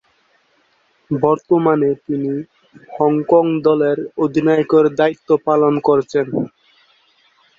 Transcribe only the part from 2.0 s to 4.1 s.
তিনি হংকং দলের